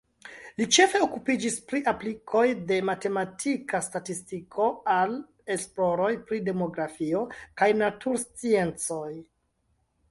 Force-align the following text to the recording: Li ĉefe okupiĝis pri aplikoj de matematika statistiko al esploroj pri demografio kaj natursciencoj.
Li 0.59 0.65
ĉefe 0.75 1.01
okupiĝis 1.07 1.57
pri 1.71 1.81
aplikoj 1.91 2.41
de 2.71 2.79
matematika 2.91 3.83
statistiko 3.89 4.71
al 4.95 5.15
esploroj 5.59 6.11
pri 6.31 6.41
demografio 6.51 7.25
kaj 7.63 7.71
natursciencoj. 7.85 9.09